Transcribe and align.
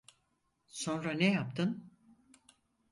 Sonra 0.67 1.13
ne 1.13 1.31
yaptın? 1.31 1.91